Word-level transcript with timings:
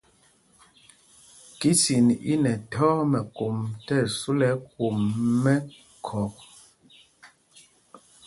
Kisin 1.59 2.07
i 2.33 2.33
nɛ 2.43 2.51
thɔɔ 2.71 2.99
mɛkom 3.11 3.57
tí 3.85 3.95
ɛsu 4.05 4.31
lɛ 4.39 4.47
ɛkwom 4.55 4.97
mɛkhɔk. 5.43 6.35